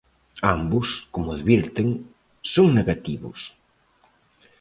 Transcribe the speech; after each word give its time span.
Ambos, 0.55 0.87
como 1.13 1.33
advirten, 1.35 1.89
"son 2.53 2.67
negativos". 2.77 3.39